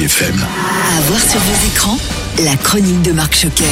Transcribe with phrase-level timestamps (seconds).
[0.00, 0.36] Chérie FM.
[0.36, 1.98] À voir sur vos écrans,
[2.44, 3.64] la chronique de Marc Choquet.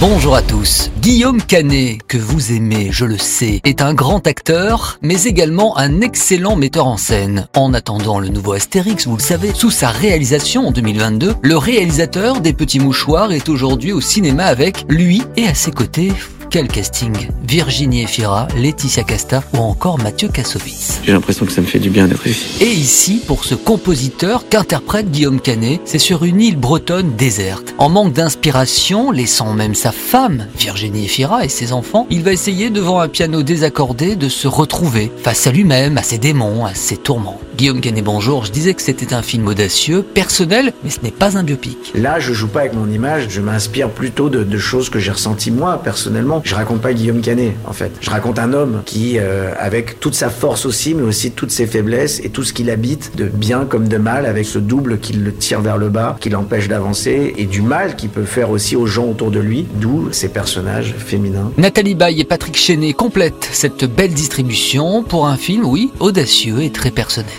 [0.00, 0.90] Bonjour à tous.
[1.00, 6.00] Guillaume Canet, que vous aimez, je le sais, est un grand acteur, mais également un
[6.00, 7.48] excellent metteur en scène.
[7.56, 12.40] En attendant le nouveau Astérix, vous le savez, sous sa réalisation en 2022, le réalisateur
[12.40, 16.12] des Petits Mouchoirs est aujourd'hui au cinéma avec lui et à ses côtés,
[16.50, 17.28] quel casting?
[17.46, 21.00] Virginie Efira, Laetitia Casta ou encore Mathieu Kassovitz?
[21.04, 22.62] J'ai l'impression que ça me fait du bien d'être ici.
[22.62, 27.74] Et ici, pour ce compositeur qu'interprète Guillaume Canet, c'est sur une île bretonne déserte.
[27.78, 32.70] En manque d'inspiration, laissant même sa femme, Virginie Efira, et ses enfants, il va essayer
[32.70, 36.96] devant un piano désaccordé de se retrouver face à lui-même, à ses démons, à ses
[36.96, 37.40] tourments.
[37.56, 38.44] Guillaume Canet, bonjour.
[38.44, 41.92] Je disais que c'était un film audacieux, personnel, mais ce n'est pas un biopic.
[41.94, 45.10] Là, je joue pas avec mon image, je m'inspire plutôt de, de choses que j'ai
[45.10, 46.42] ressenties moi, personnellement.
[46.44, 47.92] Je raconte pas Guillaume Canet, en fait.
[48.02, 51.66] Je raconte un homme qui, euh, avec toute sa force aussi, mais aussi toutes ses
[51.66, 55.14] faiblesses et tout ce qu'il habite, de bien comme de mal, avec ce double qui
[55.14, 58.76] le tire vers le bas, qui l'empêche d'avancer, et du mal qu'il peut faire aussi
[58.76, 61.50] aux gens autour de lui, d'où ces personnages féminins.
[61.56, 66.70] Nathalie Baye et Patrick Chenet complètent cette belle distribution pour un film, oui, audacieux et
[66.70, 67.32] très personnel.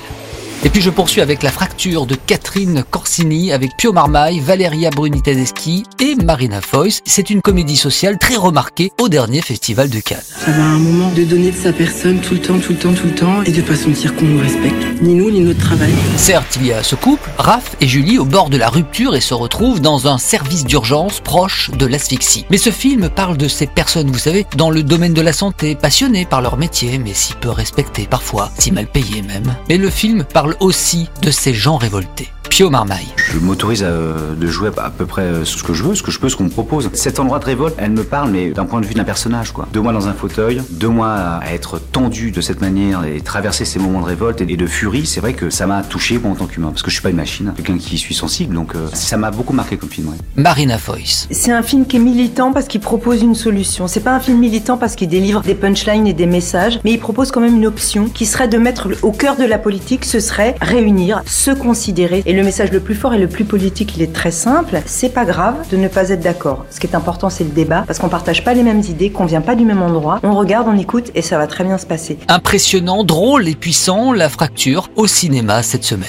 [0.63, 5.21] Et puis je poursuis avec La fracture de Catherine Corsini avec Pio Marmaille, Valeria Bruni
[5.21, 7.01] Tedeschi et Marina Foïs.
[7.05, 10.17] C'est une comédie sociale très remarquée au dernier festival de Cannes.
[10.23, 12.93] Ça va un moment de donner de sa personne tout le temps, tout le temps,
[12.93, 15.01] tout le temps, et de pas sentir qu'on nous respecte.
[15.01, 15.93] Ni nous, ni notre travail.
[16.17, 19.21] Certes, il y a ce couple, Raph et Julie, au bord de la rupture et
[19.21, 22.45] se retrouvent dans un service d'urgence proche de l'asphyxie.
[22.49, 25.75] Mais ce film parle de ces personnes, vous savez, dans le domaine de la santé,
[25.75, 29.55] passionnées par leur métier, mais si peu respectées parfois, si mal payées même.
[29.69, 32.29] Mais le film parle aussi de ces gens révoltés.
[32.49, 33.07] Pio Marmaille.
[33.31, 36.01] Je m'autorise à, euh, de jouer à peu près euh, ce que je veux, ce
[36.01, 36.89] que je peux, ce qu'on me propose.
[36.93, 39.67] Cet endroit de révolte, elle me parle, mais d'un point de vue d'un personnage, quoi.
[39.73, 43.65] Deux mois dans un fauteuil, deux mois à être tendu de cette manière et traverser
[43.65, 46.35] ces moments de révolte et de furie, c'est vrai que ça m'a touché moi, en
[46.35, 48.87] tant qu'humain, parce que je suis pas une machine, quelqu'un qui suis sensible, donc euh,
[48.93, 50.07] ça m'a beaucoup marqué comme film.
[50.07, 50.15] ouais.
[50.35, 51.27] Marina Foïs.
[51.29, 53.87] C'est un film qui est militant parce qu'il propose une solution.
[53.87, 56.99] C'est pas un film militant parce qu'il délivre des punchlines et des messages, mais il
[56.99, 60.19] propose quand même une option qui serait de mettre au cœur de la politique, ce
[60.19, 62.23] serait réunir, se considérer.
[62.25, 64.79] Et le message le plus fort et le plus politique, il est très simple.
[64.85, 66.65] C'est pas grave de ne pas être d'accord.
[66.69, 69.25] Ce qui est important, c'est le débat parce qu'on partage pas les mêmes idées, qu'on
[69.25, 70.19] vient pas du même endroit.
[70.21, 72.19] On regarde, on écoute et ça va très bien se passer.
[72.27, 76.05] Impressionnant, drôle et puissant, La fracture au cinéma cette semaine.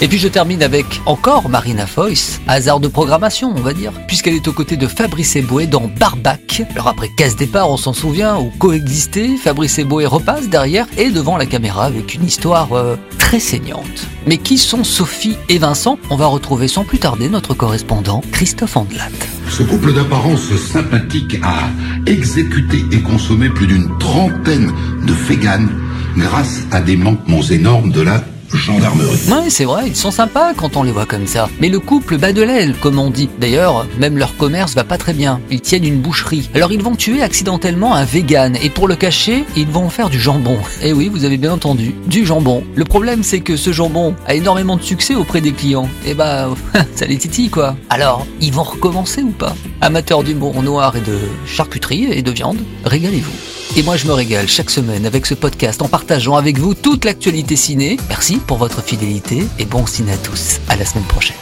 [0.00, 4.34] Et puis je termine avec encore Marina Foïs, hasard de programmation on va dire, puisqu'elle
[4.34, 6.62] est aux côtés de Fabrice Eboué dans Barbac.
[6.72, 11.36] Alors après casse départ on s'en souvient, ou coexister, Fabrice Eboué repasse derrière et devant
[11.36, 14.08] la caméra avec une histoire euh, très saignante.
[14.26, 15.98] Mais qui sont Sophie et Vincent?
[16.10, 19.08] On va retrouver sans plus tarder notre correspondant Christophe Andelat.
[19.48, 21.68] Ce couple d'apparence sympathique a
[22.06, 24.72] exécuté et consommé plus d'une trentaine
[25.06, 25.70] de féganes
[26.16, 28.22] grâce à des manquements énormes de la
[28.54, 29.18] gendarmerie.
[29.28, 31.48] Ouais, c'est vrai, ils sont sympas quand on les voit comme ça.
[31.60, 33.28] Mais le couple bat de l'aile, comme on dit.
[33.38, 35.40] D'ailleurs, même leur commerce va pas très bien.
[35.50, 36.50] Ils tiennent une boucherie.
[36.54, 38.56] Alors ils vont tuer accidentellement un vegan.
[38.62, 40.58] Et pour le cacher, ils vont faire du jambon.
[40.84, 42.64] Eh oui, vous avez bien entendu, du jambon.
[42.74, 45.88] Le problème, c'est que ce jambon a énormément de succès auprès des clients.
[46.04, 46.48] Et bah,
[46.94, 47.76] ça les titille quoi.
[47.88, 49.54] Alors, ils vont recommencer ou pas?
[49.80, 53.61] Amateurs d'humour noir et de charcuterie et de viande, régalez-vous.
[53.74, 57.06] Et moi je me régale chaque semaine avec ce podcast en partageant avec vous toute
[57.06, 57.96] l'actualité ciné.
[58.10, 60.60] Merci pour votre fidélité et bon ciné à tous.
[60.68, 61.36] À la semaine prochaine.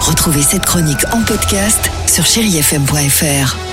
[0.00, 3.69] Retrouvez cette chronique en podcast sur chérifm.fr.